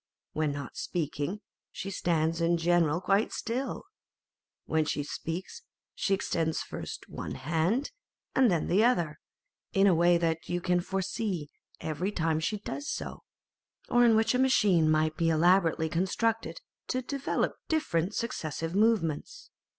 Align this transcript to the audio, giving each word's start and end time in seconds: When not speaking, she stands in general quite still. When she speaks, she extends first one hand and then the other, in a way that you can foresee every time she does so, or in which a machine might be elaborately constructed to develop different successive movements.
When 0.33 0.51
not 0.51 0.77
speaking, 0.77 1.41
she 1.71 1.91
stands 1.91 2.41
in 2.41 2.57
general 2.57 2.99
quite 3.01 3.31
still. 3.31 3.83
When 4.65 4.83
she 4.83 5.03
speaks, 5.03 5.61
she 5.93 6.15
extends 6.15 6.63
first 6.63 7.07
one 7.07 7.35
hand 7.35 7.91
and 8.33 8.49
then 8.49 8.65
the 8.67 8.83
other, 8.83 9.19
in 9.73 9.85
a 9.85 9.93
way 9.93 10.17
that 10.17 10.49
you 10.49 10.59
can 10.59 10.79
foresee 10.81 11.51
every 11.79 12.11
time 12.11 12.39
she 12.39 12.57
does 12.57 12.89
so, 12.89 13.21
or 13.89 14.03
in 14.03 14.15
which 14.15 14.33
a 14.33 14.39
machine 14.39 14.89
might 14.89 15.17
be 15.17 15.29
elaborately 15.29 15.87
constructed 15.87 16.61
to 16.87 17.03
develop 17.03 17.53
different 17.69 18.15
successive 18.15 18.73
movements. 18.73 19.51